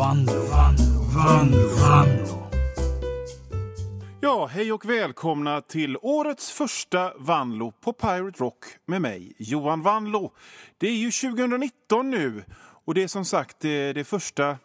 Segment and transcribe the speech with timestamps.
[0.00, 2.50] Vanlo, Vanlo, Vanlo, Vanlo.
[4.20, 10.32] Ja, hej och välkomna till årets första Vanlo på Pirate Rock med mig, Johan Vanlo.
[10.78, 12.44] Det är ju 2019 nu
[12.84, 14.56] och det är som sagt det, det första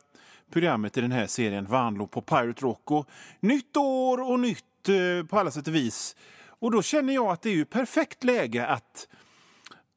[0.52, 2.92] programmet i den här serien Vanlo på Pirate Rock.
[2.92, 3.10] Och
[3.40, 6.16] nytt år och nytt eh, på alla sätt och vis.
[6.60, 9.08] Och då känner jag att det är ju perfekt läge att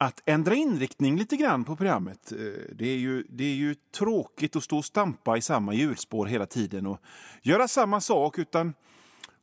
[0.01, 2.31] att ändra inriktning lite grann på programmet.
[2.31, 2.37] Eh,
[2.75, 6.45] det är, ju, det är ju tråkigt att stå och stampa i samma hjulspår hela
[6.45, 7.01] tiden och
[7.41, 8.39] göra samma sak.
[8.39, 8.73] utan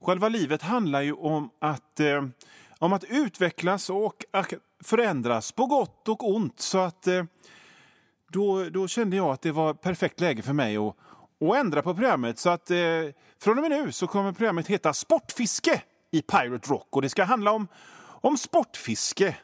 [0.01, 2.25] Själva livet handlar ju om att, eh,
[2.79, 4.25] om att utvecklas och
[4.85, 6.61] förändras på gott och ont.
[6.61, 7.25] Så att eh,
[8.33, 10.97] då, då kände jag att det var perfekt läge för mig att,
[11.41, 12.39] att ändra på programmet.
[12.39, 12.77] Så att eh,
[13.39, 16.97] från och med nu så kommer programmet heta Sportfiske i Pirate Rock.
[16.97, 17.69] Och det ska handla om,
[18.21, 19.37] om sportfiske.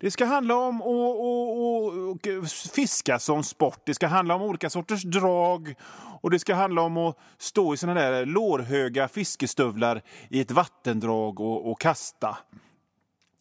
[0.00, 3.80] Det ska handla om att fiska som sport.
[3.86, 5.74] Det ska handla om olika sorters drag
[6.20, 11.40] och det ska handla om att stå i såna där lårhöga fiskestövlar i ett vattendrag
[11.40, 12.38] och, och kasta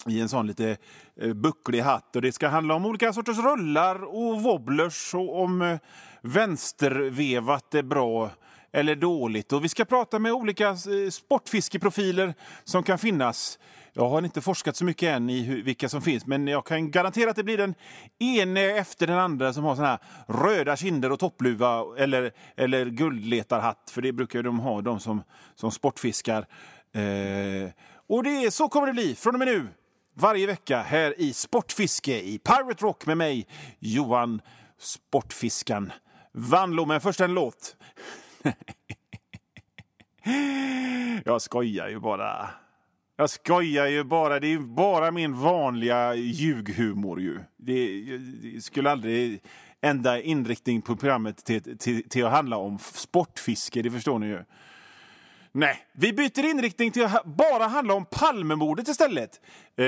[0.08, 0.78] i en sån lite
[1.22, 2.16] eh, bucklig hatt.
[2.16, 5.78] Och det ska handla om olika sorters rullar och wobblers och om eh,
[6.22, 8.30] vänstervevat är bra
[8.72, 9.54] eller dåligt.
[9.54, 13.60] Och vi ska prata med olika eh, sportfiskeprofiler som kan finnas.
[13.98, 16.92] Jag har inte forskat så mycket än i hur, vilka som finns, men jag kan
[16.92, 17.76] garantera att det blir den
[18.20, 23.92] ene efter den andra som har såna här röda kinder och toppluva eller, eller guldletarhatt,
[23.92, 25.24] för det brukar de ha, de som,
[25.56, 26.48] som sportfiskar.
[26.94, 27.70] Eh,
[28.08, 29.68] och det, så kommer det bli från och med nu
[30.14, 33.48] varje vecka här i Sportfiske i Pirate Rock med mig,
[33.80, 34.42] Johan
[34.78, 35.92] Sportfiskan
[36.32, 36.86] Vanlo.
[36.86, 37.76] Men först en låt.
[41.26, 42.50] Jag skojar ju bara.
[43.18, 44.40] Jag skojar ju bara.
[44.40, 47.40] Det är bara min vanliga ljughumor ju.
[47.58, 49.42] Det, det skulle aldrig
[49.82, 54.44] ändra inriktning på programmet till, till, till att handla om sportfiske, det förstår ni ju.
[55.52, 59.42] Nej, vi byter inriktning till att bara handla om Palmemordet istället.
[59.76, 59.86] Eh,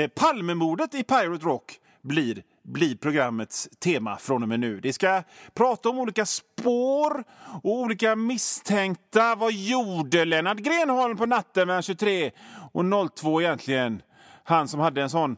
[0.00, 4.80] eh, Palmemordet i Pirate Rock blir, blir programmets tema från och med nu.
[4.80, 5.22] Det ska
[5.54, 7.24] prata om olika spår
[7.62, 9.34] och olika misstänkta.
[9.34, 12.30] Vad gjorde Lennart Grenholm på natten mellan 23
[12.72, 14.02] och 02 egentligen?
[14.44, 15.36] Han som hade en sån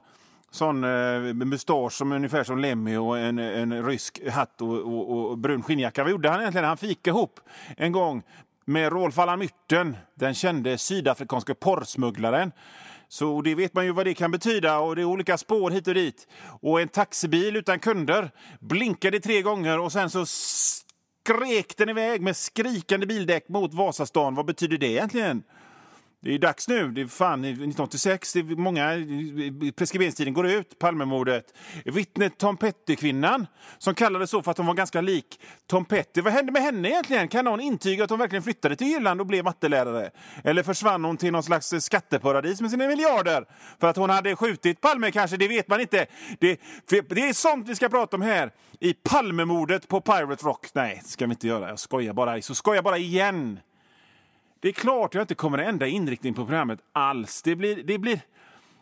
[0.51, 5.39] sån eh, mustasch som ungefär som Lemmy och en, en rysk hatt och, och, och
[5.39, 6.03] brun skinnjacka.
[6.03, 6.69] Vad gjorde han egentligen?
[6.69, 7.41] Han fikade ihop
[7.77, 8.23] en gång
[8.65, 12.53] med Rolf Allan Myrten, den kände sydafrikanske porrsmugglaren.
[13.15, 15.89] Så det vet man ju vad det kan betyda och det är olika spår hit
[15.89, 16.29] och dit.
[16.61, 18.31] Och en taxibil utan kunder
[18.61, 24.35] blinkade tre gånger och sen så skrek den iväg med skrikande bildäck mot Vasastan.
[24.35, 25.43] Vad betyder det egentligen?
[26.25, 26.89] Det är dags nu.
[26.89, 28.33] Det är fan 1986.
[28.33, 28.91] Det är många,
[29.77, 30.79] preskriberingstiden går ut.
[30.79, 31.55] Palmemordet.
[31.85, 33.47] Vittnet Tom Petty-kvinnan,
[33.79, 36.21] som kallades så för att hon var ganska lik Tom Petty.
[36.21, 37.29] Vad hände med henne egentligen?
[37.29, 40.11] Kan någon intyga att hon verkligen flyttade till Irland och blev mattelärare?
[40.45, 43.45] Eller försvann hon till någon slags skatteparadis med sina miljarder?
[43.81, 45.37] För att hon hade skjutit Palme kanske?
[45.37, 46.07] Det vet man inte.
[46.41, 50.67] Det, det är sånt vi ska prata om här i Palmemordet på Pirate Rock.
[50.75, 51.69] Nej, det ska vi inte göra.
[51.69, 52.43] Jag skojar bara.
[52.43, 53.59] Så skojar bara igen.
[54.65, 57.43] Det är klart jag inte kommer att ändra inriktning på programmet alls.
[57.43, 58.21] Det blir, det blir,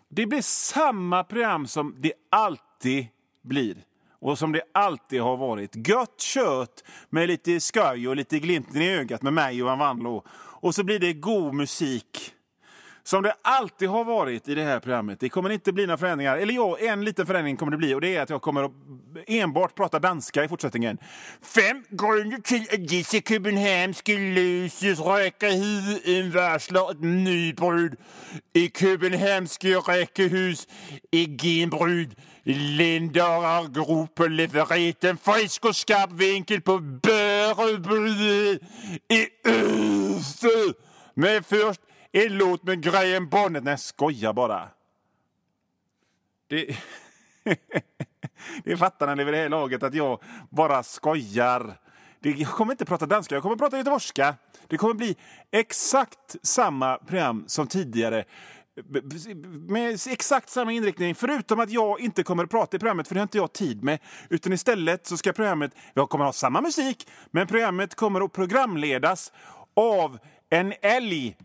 [0.09, 3.07] det blir samma program som det alltid
[3.43, 3.77] blir.
[4.21, 5.89] Och som det alltid har varit.
[5.89, 10.25] Gött kött med lite skoj och lite glimten i ögat med mig, Johan Wanlo.
[10.35, 12.35] Och så blir det god musik.
[13.05, 15.21] Som det alltid har varit i det här programmet.
[15.21, 16.37] Det kommer inte bli några förändringar.
[16.37, 18.73] Eller ja, en liten förändring kommer det bli och det är att jag kommer att
[19.27, 20.99] enbart prata danska i fortsättningen.
[21.43, 27.97] Fem grunder till att disse københavnske løses rækkehus varsler ett nybrud
[28.53, 30.69] i Kubenhamske rækkehus
[31.11, 32.15] i genbrud.
[32.45, 38.59] Länder har levererat en frisk och skarp vinkel på börebröd
[39.09, 40.75] i Öster.
[41.15, 41.81] Men först
[42.13, 43.65] en låt med Graham Bonnet.
[43.65, 44.69] Nej, skoja bara.
[46.47, 46.77] Det...
[48.65, 51.79] det fattar ni vid det här laget att jag bara skojar.
[52.21, 54.35] Det, jag kommer inte prata danska, jag kommer prata göteborgska.
[54.69, 55.17] Det kommer bli
[55.51, 58.25] exakt samma program som tidigare.
[59.69, 63.21] Med exakt samma inriktning, förutom att jag inte kommer att prata i programmet för det
[63.21, 63.99] har inte jag tid med.
[64.29, 68.33] Utan istället så ska programmet, jag kommer att ha samma musik, men programmet kommer att
[68.33, 69.33] programledas
[69.77, 70.19] av
[70.51, 71.37] en älg.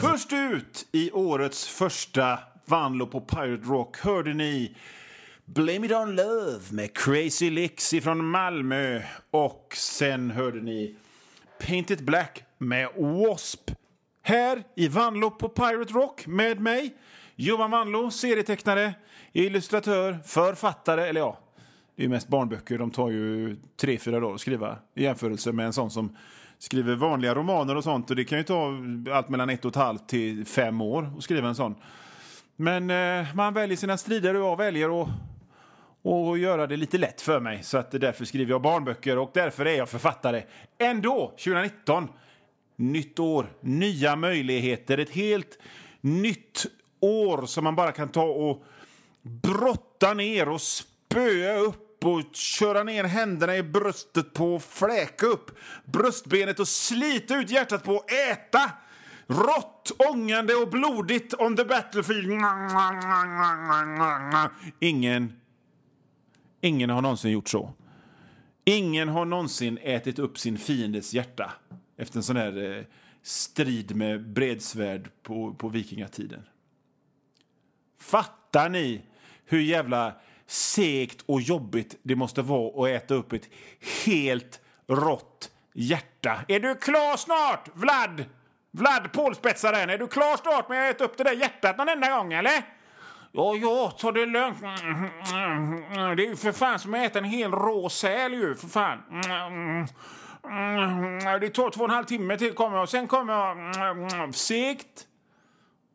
[0.00, 4.76] Först ut i årets första Vanlo på Pirate Rock hörde ni
[5.54, 9.02] Blame It On Love med Crazy Licks från Malmö.
[9.30, 10.94] Och sen hörde ni
[11.66, 13.74] Paint It Black med W.A.S.P.
[14.22, 16.96] Här i Vanlo på Pirate Rock med mig,
[17.36, 18.94] Johan Vanlo, serietecknare,
[19.32, 21.38] illustratör, författare, eller ja,
[21.96, 22.78] det är mest barnböcker.
[22.78, 26.16] De tar ju tre, fyra dagar att skriva i jämförelse med en sån som
[26.58, 28.10] skriver vanliga romaner och sånt.
[28.10, 28.72] Och det kan ju ta
[29.12, 31.74] allt mellan ett och ett halvt till fem år att skriva en sån.
[32.56, 35.08] Men eh, man väljer sina strider och jag väljer att
[36.08, 37.62] och göra det lite lätt för mig.
[37.62, 40.42] Så att därför skriver jag barnböcker och därför är jag författare.
[40.78, 42.08] Ändå, 2019,
[42.76, 45.58] nytt år, nya möjligheter, ett helt
[46.00, 46.66] nytt
[47.00, 48.64] år som man bara kan ta och
[49.22, 55.58] brotta ner och spöa upp och köra ner händerna i bröstet på och fläka upp
[55.84, 58.70] bröstbenet och slita ut hjärtat på och äta
[59.26, 62.30] rått, ångande och blodigt on the battlefield.
[64.80, 65.32] Ingen
[66.60, 67.72] Ingen har någonsin gjort så.
[68.64, 71.52] Ingen har någonsin ätit upp sin fiendes hjärta
[71.96, 72.84] efter en sån här eh,
[73.22, 76.42] strid med bredsvärd på, på vikingatiden.
[78.00, 79.02] Fattar ni
[79.44, 80.14] hur jävla
[80.46, 83.48] segt och jobbigt det måste vara att äta upp ett
[84.06, 86.44] helt rått hjärta?
[86.48, 88.24] Är du klar snart, Vlad?
[88.70, 92.16] Vlad, pålspetsaren, är du klar snart med att äta upp det där hjärtat någon enda
[92.16, 92.77] gång, eller?
[93.32, 94.60] Ja, ja, ta det lugnt.
[96.16, 98.98] Det är ju för fan som att äta en hel rå säl ju, för fan.
[101.40, 102.88] Det tar två och en halv timme till kommer jag.
[102.88, 104.34] sen kommer jag...
[104.34, 105.06] Segt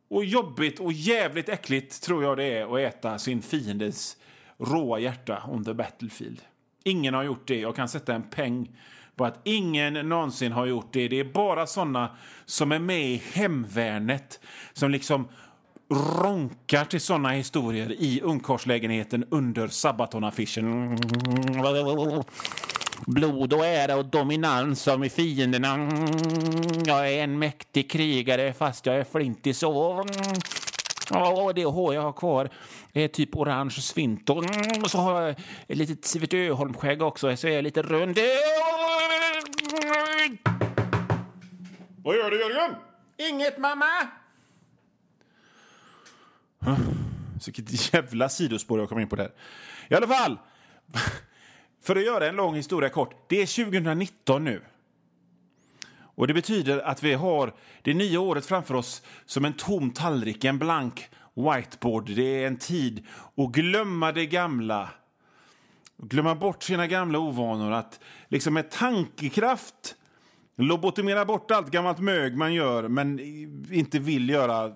[0.10, 4.18] och jobbigt och jävligt äckligt tror jag det är att äta sin fiendes
[4.58, 6.42] råa hjärta on the battlefield.
[6.84, 7.60] Ingen har gjort det.
[7.60, 8.80] Jag kan sätta en peng
[9.16, 11.08] på att ingen någonsin har gjort det.
[11.08, 14.40] Det är bara såna som är med i hemvärnet
[14.74, 15.28] som liksom
[15.90, 20.98] ronkar till såna historier i ungkarlslägenheten under Sabaton-affischen.
[23.08, 25.78] Blod och ära och dominans som i fienderna.
[26.86, 30.06] Jag är en mäktig krigare fast jag är flintig så.
[31.12, 32.50] Och det hår jag har kvar
[32.94, 34.44] är typ orange svinto.
[34.84, 35.36] Och så har jag
[35.68, 38.20] ett litet Sivert Öholm-skägg också, så är jag lite rund.
[42.04, 42.76] Vad gör du, Jörgen?
[43.18, 43.86] Inget, mamma!
[47.46, 49.32] Vilket jävla sidospår jag kom in på där.
[49.90, 50.38] I alla fall,
[51.82, 53.26] för att göra en lång historia kort.
[53.30, 54.62] Det är 2019 nu.
[56.16, 60.44] Och Det betyder att vi har det nya året framför oss som en tom tallrik,
[60.44, 62.10] en blank whiteboard.
[62.10, 63.06] Det är en tid
[63.36, 64.90] att glömma det gamla.
[65.98, 67.72] Glömma bort sina gamla ovanor.
[67.72, 69.96] Att liksom med tankekraft
[70.56, 73.20] lobotomera bort allt gammalt mög man gör men
[73.72, 74.74] inte vill göra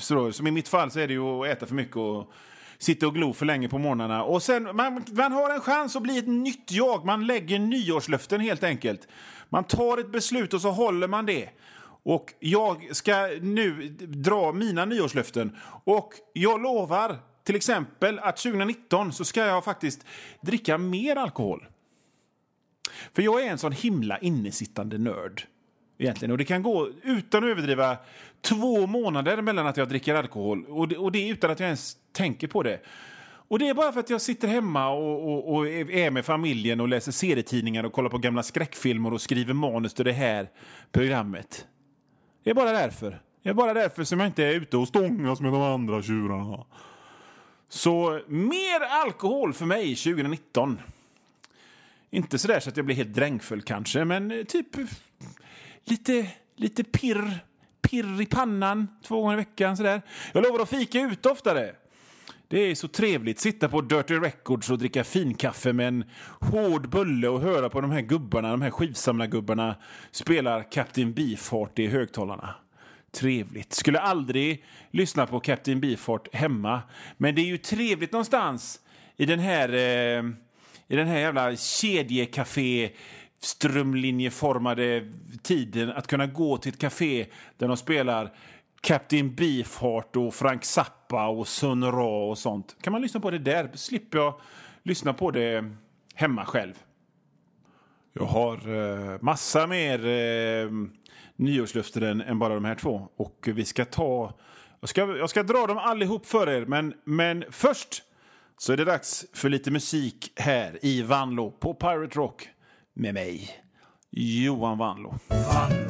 [0.00, 2.32] så, som i mitt fall så är det ju att äta för mycket och
[2.78, 4.24] sitta och glo för länge på morgnarna.
[4.24, 7.04] Och sen, man, man har en chans att bli ett nytt jag.
[7.04, 9.08] Man lägger nyårslöften helt enkelt.
[9.48, 11.48] Man tar ett beslut och så håller man det.
[12.02, 15.56] Och jag ska nu dra mina nyårslöften.
[15.84, 20.04] Och jag lovar till exempel att 2019 så ska jag faktiskt
[20.40, 21.66] dricka mer alkohol.
[23.12, 25.46] För jag är en sån himla innesittande nörd.
[26.00, 26.32] Egentligen.
[26.32, 27.96] Och det kan gå, utan att överdriva,
[28.40, 30.64] två månader mellan att jag dricker alkohol.
[30.64, 32.80] Och det, och det utan att jag ens tänker på det.
[33.22, 36.80] Och det är bara för att jag sitter hemma och, och, och, är med familjen
[36.80, 40.48] och läser serietidningar och kollar på gamla skräckfilmer och skriver manus till det här
[40.92, 41.66] programmet.
[42.44, 43.20] Det är bara därför.
[43.42, 46.66] Det är bara därför som jag inte är ute och stångas med de andra tjurarna.
[47.68, 50.80] Så mer alkohol för mig 2019.
[52.10, 54.66] Inte så där så att jag blir helt drängfull kanske, men typ
[55.84, 57.44] lite, lite pirr,
[57.82, 59.76] pirr i pannan två gånger i veckan.
[59.76, 60.02] Sådär.
[60.32, 61.74] Jag lovar att fika ut oftare.
[62.50, 63.40] Det är så trevligt.
[63.40, 66.04] Sitta på Dirty Records och dricka finkaffe med en
[66.40, 69.76] hård bulle och höra på de här gubbarna, de här skivsamlargubbarna
[70.10, 72.54] spelar Captain Beefheart i högtalarna.
[73.12, 73.72] Trevligt.
[73.72, 76.82] Skulle aldrig lyssna på Captain Beefheart hemma.
[77.16, 78.80] Men det är ju trevligt någonstans
[79.16, 80.24] i den här, eh,
[80.88, 82.90] i den här jävla kedjecafé
[83.40, 88.32] strömlinjeformade tiden att kunna gå till ett café där de spelar
[88.80, 92.76] Captain Beefheart och Frank Zappa och Sun Ra och sånt.
[92.80, 94.40] Kan man lyssna på det där slipper jag
[94.82, 95.64] lyssna på det
[96.14, 96.74] hemma själv.
[98.12, 100.70] Jag har eh, massa mer eh,
[101.36, 103.08] nyårslöften än bara de här två.
[103.16, 104.38] Och vi ska ta...
[104.80, 108.02] Jag ska, jag ska dra dem allihop för er, men, men först
[108.58, 112.48] så är det dags för lite musik här i Vanlo på Pirate Rock
[113.00, 113.50] med mig,
[114.10, 114.78] Johan.
[114.78, 115.14] Vanlo.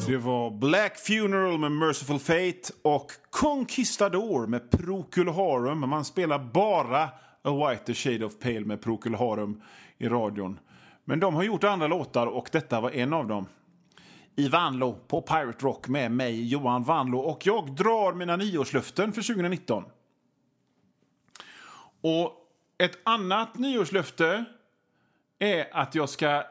[0.06, 5.80] Det var Black Funeral med Merciful Fate och Conquistador med Procul Harum.
[5.80, 7.08] Man spelar bara
[7.42, 9.62] A Whiter Shade of Pale med Procul Harum
[9.98, 10.58] i radion.
[11.04, 13.46] Men de har gjort andra låtar och detta var en av dem.
[14.36, 17.18] I Vanlo på Pirate Rock med mig, Johan Vanlo.
[17.18, 19.84] Och jag drar mina nyårslöften för 2019.
[22.00, 22.32] Och
[22.78, 24.44] ett annat nyårslöfte
[25.38, 26.42] är att jag ska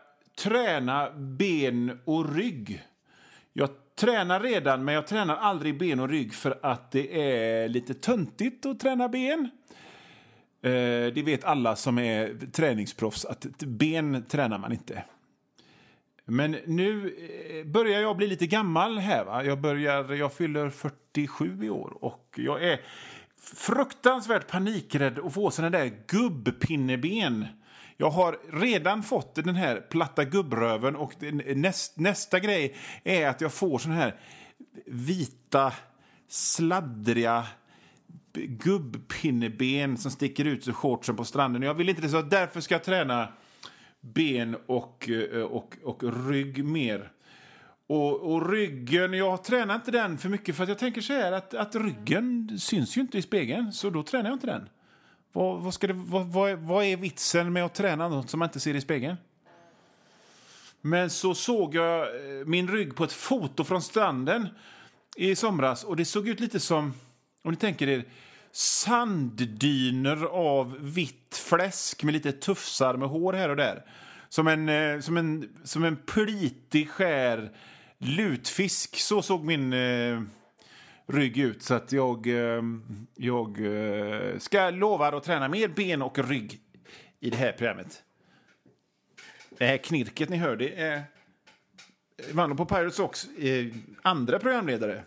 [0.43, 2.83] träna ben och rygg.
[3.53, 7.93] Jag tränar redan, men jag tränar aldrig ben och rygg för att det är lite
[7.93, 9.49] töntigt att träna ben.
[10.61, 15.03] Eh, det vet alla som är träningsproffs, att ben tränar man inte.
[16.25, 17.15] Men nu
[17.49, 19.25] eh, börjar jag bli lite gammal här.
[19.25, 19.43] Va?
[19.43, 22.79] Jag, börjar, jag fyller 47 i år och jag är
[23.41, 27.45] fruktansvärt panikrädd att få såna där gubbpinneben.
[28.01, 31.13] Jag har redan fått den här platta gubbröven och
[31.55, 34.15] näst, nästa grej är att jag får sån här
[34.85, 35.73] vita,
[36.27, 37.47] sladdriga
[38.33, 41.61] gubbpinneben som sticker ut ur shortsen på stranden.
[41.61, 43.27] Jag vill inte det, så därför ska jag träna
[44.01, 47.11] ben och, eh, och, och rygg mer.
[47.87, 51.31] Och, och, ryggen, jag tränar inte den för mycket för att jag tänker så här
[51.31, 54.69] att, att ryggen syns ju inte i spegeln, så då tränar jag inte den.
[55.33, 58.39] Vad, vad, ska det, vad, vad, är, vad är vitsen med att träna något som
[58.39, 59.17] man inte ser i spegeln?
[60.81, 64.47] Men så såg jag eh, min rygg på ett foto från stranden
[65.15, 66.93] i somras och det såg ut lite som,
[67.43, 68.05] om ni tänker er,
[68.51, 73.85] sanddyner av vitt fläsk med lite tufsar med hår här och där.
[74.29, 77.51] Som en, eh, som en, som en plitig skär
[77.97, 78.95] lutfisk.
[78.99, 80.21] Så såg min eh,
[81.09, 81.63] rygg ut.
[81.63, 82.63] Så att jag, eh,
[83.15, 86.59] jag eh, ska lova att träna mer ben och rygg
[87.19, 88.03] i det här programmet.
[89.49, 91.03] Det här knirket ni hör, det är
[92.31, 93.65] Mannen på Pirates Ox eh,
[94.01, 95.03] andra programledare.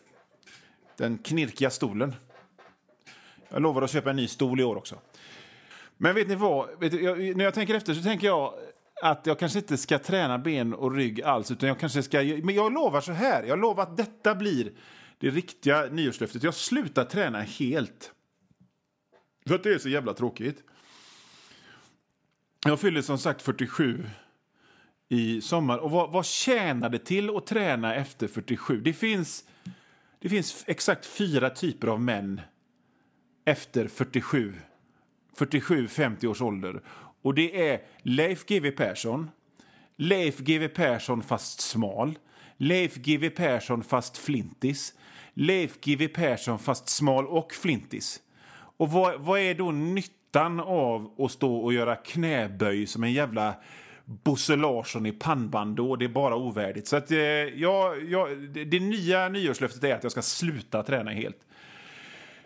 [0.97, 2.15] Den knirkiga stolen.
[3.49, 4.99] Jag lovar att köpa en ny stol i år också.
[5.97, 6.69] Men vet ni vad?
[6.81, 8.55] Vet du, jag, när jag tänker efter så tänker jag
[9.03, 11.51] att jag kanske inte ska träna ben och rygg alls.
[11.51, 12.19] Utan jag kanske ska...
[12.23, 13.43] Men jag lovar så här.
[13.43, 14.73] Jag lovar att detta blir
[15.23, 16.43] det riktiga nyårslöftet.
[16.43, 18.13] Jag slutar träna helt.
[19.47, 20.65] För att det är så jävla tråkigt.
[22.65, 24.05] Jag fyller som sagt 47
[25.09, 25.79] i sommar.
[25.79, 28.81] Och vad, vad tjänar det till att träna efter 47?
[28.81, 29.45] Det finns,
[30.19, 32.41] det finns exakt fyra typer av män
[33.45, 34.55] efter 47.
[35.39, 36.83] 47-50 års ålder.
[37.23, 39.31] Och det är Leif GW Persson,
[39.97, 42.19] Leif GW Persson fast smal,
[42.63, 44.95] Leif GW Persson fast flintis,
[45.35, 48.21] Leif GW Persson fast smal och flintis.
[48.77, 53.55] Och vad, vad är då nyttan av att stå och göra knäböj som en jävla
[54.05, 55.97] Bosse Larsson i pannband då?
[55.97, 56.87] Det är bara ovärdigt.
[56.87, 61.11] Så att, eh, ja, ja, det, det nya nyårslöftet är att jag ska sluta träna
[61.11, 61.39] helt.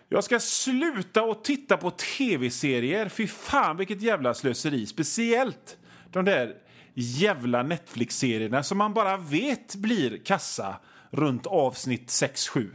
[0.09, 3.09] Jag ska sluta att titta på tv-serier.
[3.09, 4.85] Fy fan, vilket jävla slöseri.
[4.85, 5.77] Speciellt
[6.11, 6.55] de där
[6.99, 10.75] jävla Netflix-serierna som man bara vet blir kassa
[11.11, 12.69] runt avsnitt 6-7.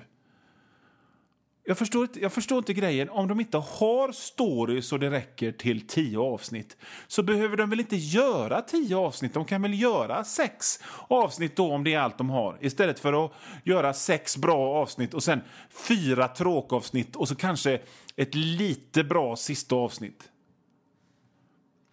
[1.64, 3.10] Jag förstår, inte, jag förstår inte grejen.
[3.10, 6.76] Om de inte har story så det räcker till tio avsnitt
[7.06, 9.34] så behöver de väl inte göra tio avsnitt?
[9.34, 13.24] De kan väl göra sex avsnitt då om det är allt de har istället för
[13.24, 13.32] att
[13.64, 15.40] göra sex bra avsnitt och sen
[15.88, 17.80] fyra tråkavsnitt och så kanske
[18.16, 20.31] ett lite bra sista avsnitt.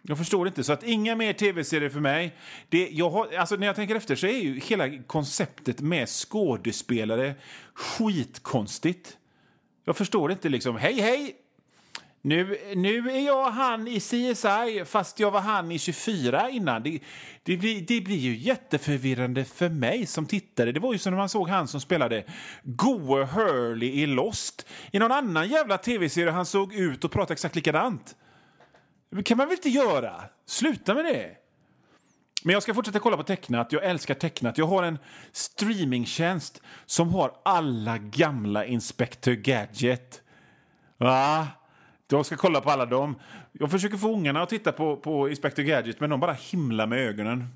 [0.02, 0.64] Jag förstår inte.
[0.64, 2.36] Så att inga mer tv-serier för mig.
[2.70, 7.36] Det, jag har, alltså när jag tänker efter så är ju hela konceptet med skådespelare
[7.74, 9.18] skitkonstigt.
[9.86, 11.36] Jag förstår inte liksom, hej hej!
[12.22, 16.84] Nu, nu är jag han i CSI, fast jag var han i 24 innan.
[16.84, 17.00] Det,
[17.44, 20.72] det, blir, det blir ju jätteförvirrande för mig som tittare.
[20.72, 22.24] Det var ju som när man såg han som spelade
[22.64, 24.68] Goe Hurley i Lost.
[24.92, 28.16] I någon annan jävla tv-serie han såg ut och pratade exakt likadant.
[29.10, 30.24] Det kan man väl inte göra?
[30.46, 31.36] Sluta med det!
[32.44, 33.72] Men jag ska fortsätta kolla på tecknat.
[33.72, 34.58] Jag älskar tecknat.
[34.58, 35.00] Jag har en
[35.32, 40.22] streamingtjänst som har alla gamla Inspector Gadget.
[40.98, 41.48] Va?
[42.08, 43.20] Jag ska kolla på alla dem.
[43.52, 47.00] Jag försöker få ungarna att titta på, på Inspector Gadget, men de bara himlar med
[47.00, 47.48] ögonen.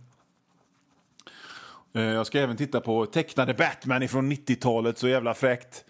[1.93, 5.85] Eh, jag ska även titta på tecknade Batman från 90-talet, så jävla fräckt.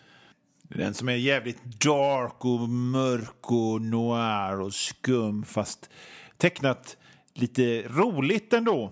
[0.75, 5.89] Den som är jävligt dark och mörk och noir och skum, fast
[6.37, 6.97] tecknat
[7.33, 8.91] lite roligt ändå.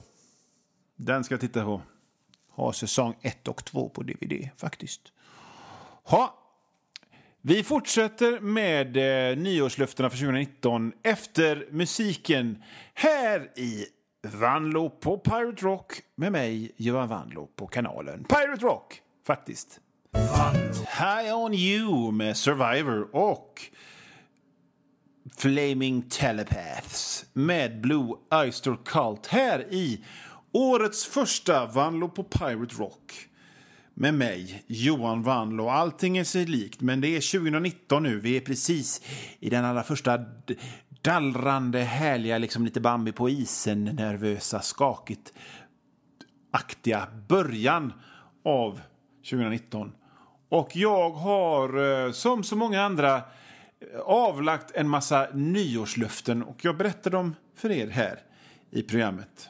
[0.95, 1.81] Den ska jag titta på.
[2.49, 5.01] Har säsong 1 och 2 på DVD faktiskt.
[6.03, 6.37] Ha.
[7.41, 13.85] Vi fortsätter med eh, nyårslöftena för 2019 efter musiken här i
[14.27, 19.79] Vanlo på Pirate Rock med mig, Johan Vanlo, på kanalen Pirate Rock, faktiskt.
[20.13, 23.61] High on you med Survivor och
[25.37, 30.05] Flaming Telepaths med Blue Oyster Cult här i
[30.51, 33.27] årets första Vanlo på Pirate Rock
[33.93, 35.67] med mig, Johan Vanlo.
[35.67, 38.19] Allting är sig likt, men det är 2019 nu.
[38.19, 39.01] Vi är precis
[39.39, 40.19] i den allra första
[41.01, 45.33] dallrande, härliga, liksom lite Bambi på isen, nervösa, skakigt
[46.51, 47.93] aktiga början
[48.45, 48.81] av
[49.29, 49.91] 2019.
[50.51, 53.21] Och jag har, eh, som så många andra,
[54.05, 58.19] avlagt en massa nyårslöften och jag berättar dem för er här
[58.71, 59.49] i programmet.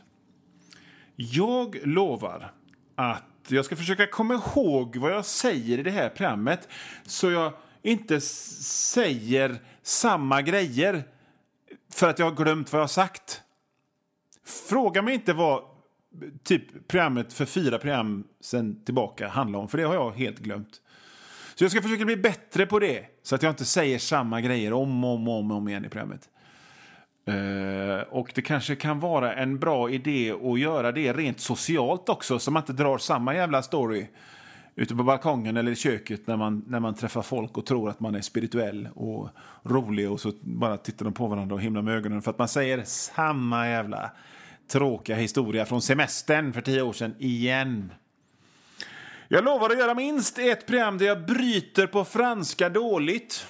[1.15, 2.51] Jag lovar
[2.95, 6.67] att jag ska försöka komma ihåg vad jag säger i det här programmet
[7.05, 11.03] så jag inte säger samma grejer
[11.93, 13.41] för att jag har glömt vad jag har sagt.
[14.45, 15.63] Fråga mig inte vad
[16.43, 20.81] typ programmet för fyra program sen tillbaka handlar om, för det har jag helt glömt.
[21.61, 24.73] Så jag ska försöka bli bättre på det, så att jag inte säger samma grejer
[24.73, 26.29] om och om, om, om igen i programmet.
[27.29, 32.39] Uh, och det kanske kan vara en bra idé att göra det rent socialt också,
[32.39, 34.07] så man inte drar samma jävla story
[34.75, 37.99] ute på balkongen eller i köket när man, när man träffar folk och tror att
[37.99, 39.29] man är spirituell och
[39.63, 42.47] rolig och så bara tittar de på varandra och himlar med ögonen för att man
[42.47, 44.11] säger samma jävla
[44.71, 47.91] tråkiga historia från semestern för tio år sedan igen.
[49.33, 53.45] Jag lovar att göra minst ett program där jag bryter på franska dåligt.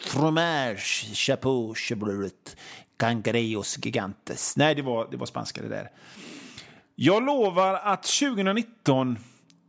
[0.00, 2.56] Fromage, chapeau, chabrut,
[2.98, 4.56] gangreos, gigantes.
[4.56, 5.90] Nej, det var, det var spanska det där.
[6.94, 9.18] Jag lovar att 2019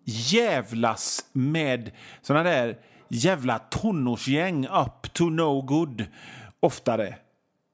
[0.05, 2.77] jävlas med såna där
[3.09, 6.05] jävla tonårsgäng up to no good
[6.59, 7.15] oftare.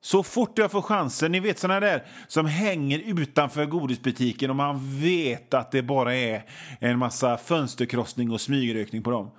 [0.06, 1.32] Så fort jag får chansen.
[1.32, 6.44] Ni vet såna där som hänger utanför godisbutiken och man vet att det bara är
[6.80, 9.32] en massa fönsterkrossning och smygrökning på dem.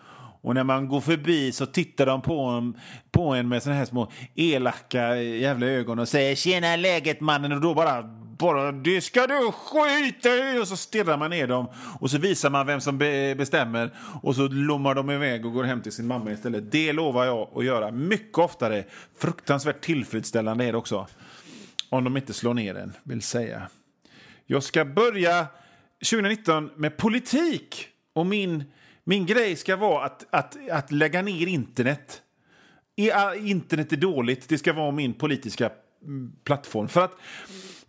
[0.44, 2.76] Och när man går förbi så tittar de på en,
[3.10, 7.60] på en med såna här små elaka jävla ögon och säger “Tjena läget mannen” och
[7.60, 8.02] då bara
[8.38, 10.58] bara det ska du skita i!
[10.62, 11.68] Och så stirrar man ner dem
[12.00, 15.64] och så visar man vem som be bestämmer och så lommar de iväg och går
[15.64, 16.72] hem till sin mamma istället.
[16.72, 18.84] Det lovar jag att göra mycket oftare.
[19.18, 21.06] Fruktansvärt tillfredsställande är det också.
[21.88, 23.68] Om de inte slår ner en, vill säga.
[24.46, 25.46] Jag ska börja
[26.10, 27.88] 2019 med politik.
[28.12, 28.64] Och min,
[29.04, 32.22] min grej ska vara att, att, att lägga ner internet.
[32.96, 34.48] Äh, internet är dåligt.
[34.48, 35.70] Det ska vara min politiska
[36.02, 36.88] mm, plattform.
[36.88, 37.16] För att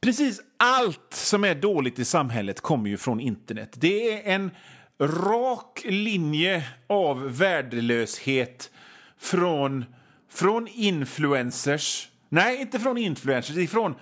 [0.05, 3.69] Precis allt som är dåligt i samhället kommer ju från internet.
[3.75, 4.51] Det är en
[4.99, 8.71] rak linje av värdelöshet
[9.19, 9.85] från,
[10.31, 12.09] från influencers.
[12.29, 13.95] Nej, inte från influencers, från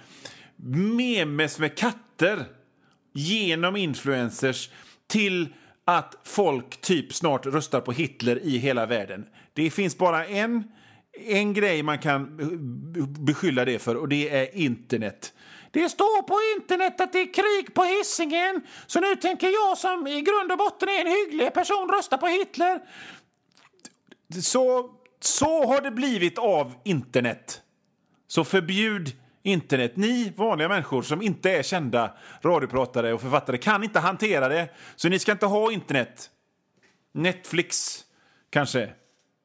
[0.97, 2.45] memes med katter
[3.13, 4.69] genom influencers
[5.08, 5.54] till
[5.86, 9.26] att folk typ snart röstar på Hitler i hela världen.
[9.54, 10.63] Det finns bara en,
[11.28, 12.38] en grej man kan
[13.26, 15.34] beskylla det för och det är internet.
[15.72, 18.62] Det står på internet att det är krig på hissingen.
[18.88, 22.28] så nu tänker jag som i grund och botten är en hygglig person rösta på
[22.28, 22.80] Hitler.
[24.41, 27.62] Så, så har det blivit av internet.
[28.28, 29.12] Så förbjud
[29.43, 29.97] internet.
[29.97, 35.10] Ni vanliga människor som inte är kända radiopratare och författare kan inte hantera det, så
[35.10, 36.29] ni ska inte ha internet.
[37.12, 37.99] Netflix,
[38.49, 38.89] kanske.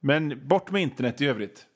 [0.00, 1.66] Men bort med internet i övrigt.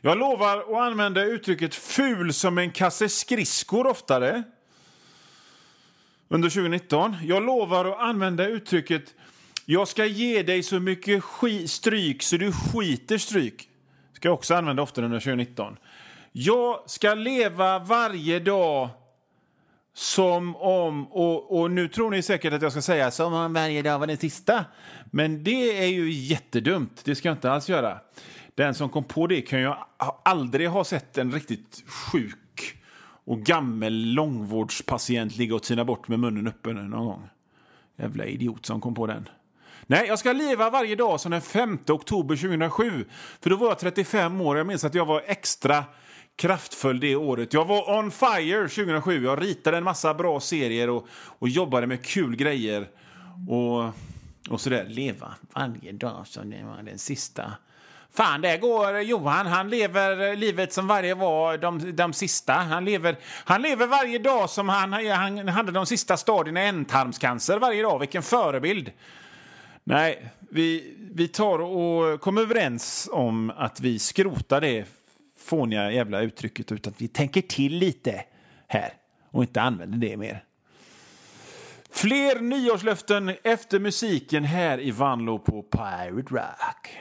[0.00, 4.42] Jag lovar att använda uttrycket ful som en kasse skridskor oftare
[6.28, 7.16] under 2019.
[7.22, 9.14] Jag lovar att använda uttrycket
[9.70, 11.24] jag ska ge dig så mycket
[11.66, 13.68] stryk så du skiter stryk.
[14.12, 15.76] ska jag också använda oftare under 2019.
[16.32, 18.88] Jag ska leva varje dag
[19.94, 23.82] som om, och, och nu tror ni säkert att jag ska säga som om varje
[23.82, 24.64] dag var den sista.
[25.04, 27.98] Men det är ju jättedumt, det ska jag inte alls göra.
[28.54, 29.72] Den som kom på det kan ju
[30.24, 32.78] aldrig ha sett en riktigt sjuk
[33.24, 37.28] och gammel långvårdspatient ligga och tina bort med munnen öppen någon gång.
[37.96, 39.28] Jävla idiot som kom på den.
[39.86, 43.04] Nej, jag ska leva varje dag som den 5 oktober 2007.
[43.40, 44.56] För då var jag 35 år.
[44.56, 45.84] Jag minns att jag var extra
[46.40, 47.54] kraftfull det året.
[47.54, 49.24] Jag var on fire 2007.
[49.24, 52.88] Jag ritade en massa bra serier och, och jobbade med kul grejer.
[53.48, 53.84] Och,
[54.50, 54.84] och sådär.
[54.88, 57.52] Leva varje dag som det var den sista.
[58.12, 59.46] Fan, där går Johan.
[59.46, 62.52] Han lever livet som varje var de, de sista.
[62.52, 67.58] Han lever, han lever varje dag som han, han hade de sista stadierna i ändtarmscancer
[67.58, 67.98] varje dag.
[67.98, 68.90] Vilken förebild!
[69.84, 74.99] Nej, vi, vi tar och kommer överens om att vi skrotar det
[75.40, 78.24] fåniga jävla uttrycket utan att vi tänker till lite
[78.66, 78.92] här
[79.30, 80.44] och inte använder det mer.
[81.90, 86.96] Fler nyårslöften efter musiken här i Vanlo på Pirate Rock.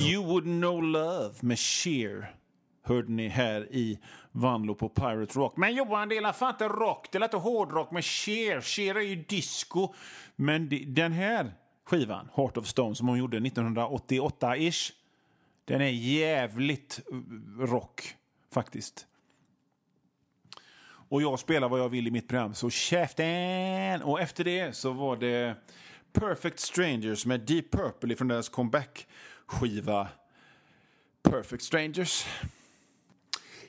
[0.00, 2.34] You would know love med Sheer
[2.82, 3.98] hörde ni här i
[4.32, 5.56] Vanlo på Pirate Rock.
[5.56, 8.60] Men Johan, det är fan inte rock, det är inte hårdrock med Cher.
[8.60, 9.94] Cher är ju disco.
[10.36, 11.52] Men den här
[11.86, 14.92] skivan, Heart of Stone, som hon gjorde 1988-ish,
[15.70, 17.16] den är jävligt eh,
[17.60, 18.16] rock,
[18.52, 19.06] faktiskt.
[20.82, 24.02] Och jag spelar vad jag vill i mitt program, så käften!
[24.02, 25.56] Och efter det så var det
[26.12, 30.08] Perfect Strangers med Deep Purple från deras comeback-skiva
[31.22, 32.26] Perfect Strangers.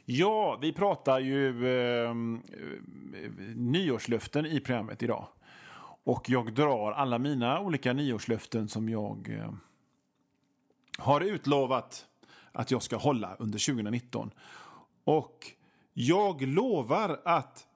[0.06, 2.14] Ja, vi pratar ju eh, eh
[3.56, 5.28] nyårslöften i programmet idag.
[6.04, 9.54] Och jag drar alla mina olika nyårslöften som jag eh,
[11.02, 12.06] har utlovat
[12.52, 14.32] att jag ska hålla under 2019.
[15.04, 15.52] Och
[15.94, 17.68] jag lovar att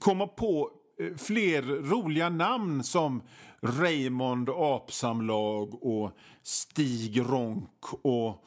[0.00, 3.22] komma på eh, fler roliga namn som
[3.62, 6.10] Raymond Apsamlag och
[6.42, 8.44] Stig Ronk och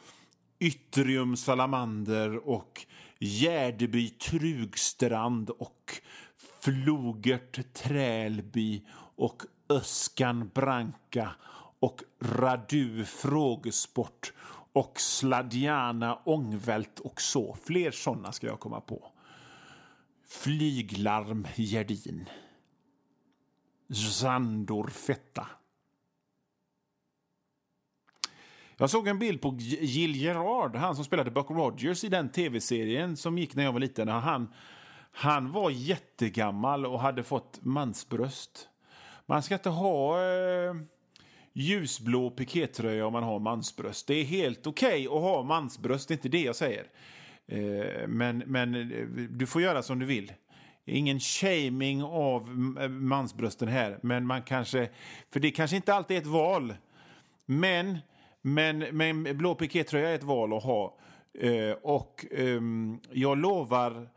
[0.60, 2.86] Yttrium Salamander och
[3.20, 6.02] Gärdeby Trugstrand och
[6.62, 11.32] Flogert Trälby och Öskan Branka
[11.80, 14.34] och Radu Frågesport
[14.74, 17.58] och Sladjana Ångvält och så.
[17.64, 19.12] Fler såna ska jag komma på.
[20.28, 22.30] Flyglarm Gerdin.
[23.90, 25.48] Zandor Fetta.
[28.78, 33.18] Jag såg en bild på Jill Gerard, han som spelade Buck Rogers i den tv-serien
[33.18, 34.08] som gick när jag var liten.
[34.08, 34.54] Han,
[35.12, 38.70] han var jättegammal och hade fått mansbröst.
[39.26, 40.74] Man ska inte ha eh,
[41.54, 44.08] ljusblå pikétröja om man har mansbröst.
[44.08, 46.88] Det är helt okej okay att ha mansbröst, det är inte det jag säger.
[47.48, 50.34] Eh, men, men eh, du får göra som du vill.
[50.86, 52.42] Ingen shaming av
[52.82, 54.90] eh, mansbrösten här, men man kanske...
[55.30, 56.76] För det kanske inte alltid är ett val.
[57.46, 57.98] Men
[58.42, 60.98] men, men blå pikétröja är ett val att ha.
[61.82, 64.10] Och ehm, jag lovar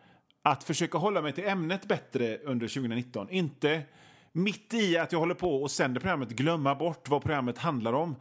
[0.43, 3.31] att försöka hålla mig till ämnet bättre under 2019.
[3.31, 3.83] Inte
[4.33, 8.17] mitt i att jag håller på och sänder programmet glömma bort vad programmet handlar om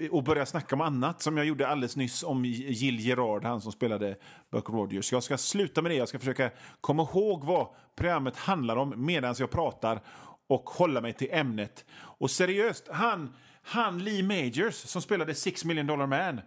[0.00, 3.60] eh, och börja snacka om annat som jag gjorde alldeles nyss om Jill Gerard, han
[3.60, 4.16] som spelade
[4.50, 5.12] Buck Rogers.
[5.12, 5.96] Jag ska sluta med det.
[5.96, 7.66] Jag ska försöka komma ihåg vad
[7.96, 10.00] programmet handlar om medan jag pratar
[10.46, 11.84] och hålla mig till ämnet.
[11.92, 16.40] Och seriöst, han han Lee Majors som spelade Six Million Dollar Man.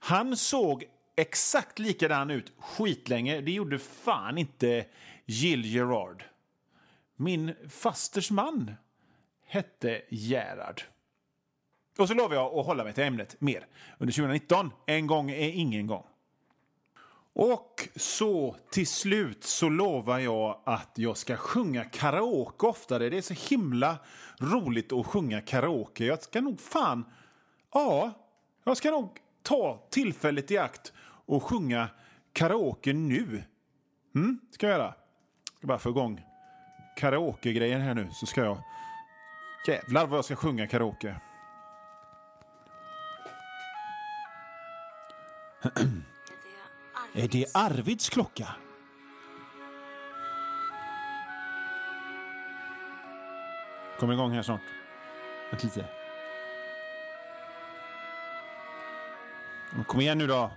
[0.00, 0.84] Han såg
[1.16, 3.40] exakt likadan ut skitlänge.
[3.40, 4.84] Det gjorde fan inte
[5.26, 6.24] Jill Gerard.
[7.20, 8.74] Min fasters man
[9.46, 10.82] hette Gerard.
[11.98, 13.66] Och så lovar jag att hålla mig till ämnet mer
[13.98, 14.70] under 2019.
[14.86, 16.06] En gång är ingen gång.
[17.32, 23.10] Och så till slut så lovar jag att jag ska sjunga karaoke oftare.
[23.10, 23.98] Det är så himla
[24.38, 26.04] roligt att sjunga karaoke.
[26.04, 27.04] Jag ska nog fan...
[27.72, 28.12] Ja,
[28.64, 31.88] jag ska nog ta tillfället i akt och sjunga
[32.32, 33.42] karaoke nu.
[34.14, 34.94] Mm, ska jag göra.
[35.44, 36.29] Jag ska bara få igång
[36.96, 38.62] karaoke-grejen här nu så ska jag...
[39.66, 41.16] Jävlar vad jag ska sjunga karaoke.
[47.14, 48.48] Är det Arvids klocka?
[53.98, 54.60] Kom igång här snart.
[55.50, 55.84] Vänta lite.
[59.86, 60.50] Kom igen nu då.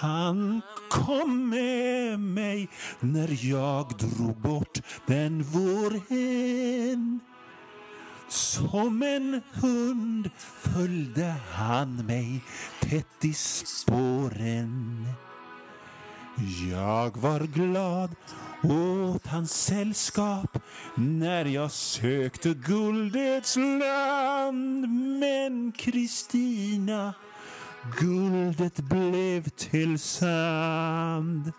[0.00, 2.68] Han kom med mig
[3.00, 7.20] när jag drog bort den våren
[8.28, 12.44] som en hund följde han mig
[12.80, 15.08] tätt i spåren.
[16.70, 18.10] Jag var glad
[18.62, 20.58] åt hans sällskap
[20.94, 24.88] när jag sökte guldets land.
[25.20, 27.14] Men Kristina,
[27.98, 31.52] guldet blev till sand.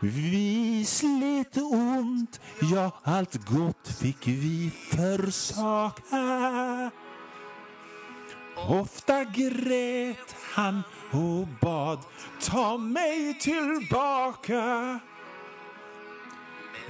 [0.00, 2.40] Vi slet ont,
[2.72, 6.20] ja, allt gott fick vi försaka.
[8.68, 11.98] Ofta grät han och bad
[12.40, 15.00] ta mig tillbaka.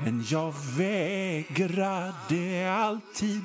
[0.04, 3.42] Men jag vägrade alltid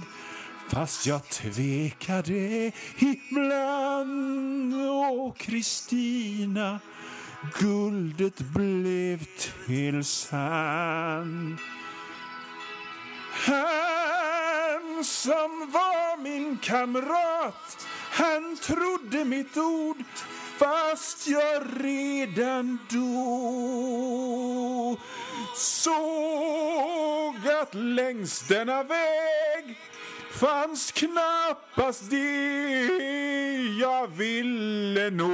[0.70, 4.67] fast jag tvekade ibland.
[5.10, 6.80] Åh, Kristina
[7.60, 9.26] guldet blev
[9.66, 11.58] till sand.
[13.32, 20.04] Han som var min kamrat, han trodde mitt ord
[20.58, 23.38] Fast jag redan då
[25.56, 29.78] såg att längs denna väg
[30.40, 32.88] fanns knappast det
[33.80, 35.26] jag ville nå.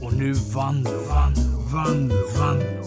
[0.00, 1.34] Och nu vann, vann,
[1.72, 2.81] vann, vann